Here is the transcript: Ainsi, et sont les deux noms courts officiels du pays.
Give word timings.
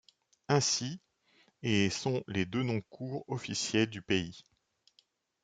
Ainsi, 0.47 0.99
et 1.61 1.91
sont 1.91 2.23
les 2.25 2.45
deux 2.47 2.63
noms 2.63 2.81
courts 2.89 3.23
officiels 3.27 3.87
du 3.87 4.01
pays. 4.01 4.43